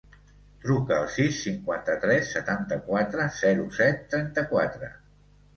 Truca 0.61 0.95
al 1.01 1.11
sis, 1.15 1.41
cinquanta-tres, 1.49 2.31
setanta-quatre, 2.37 3.29
zero, 3.43 3.69
set, 3.81 4.01
trenta-quatre. 4.15 4.95